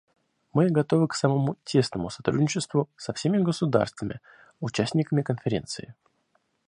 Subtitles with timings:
[0.53, 4.17] Мы готовы к самому тесному сотрудничеству со всеми государствами −
[4.59, 5.93] участниками Конференции.